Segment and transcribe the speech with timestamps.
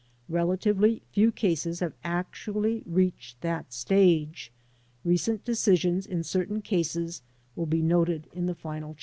[0.29, 4.51] Relatively few cases have actually reached that stage.
[5.05, 7.21] Recent decisions in certain cases
[7.55, 8.99] will be noted in the final chapter.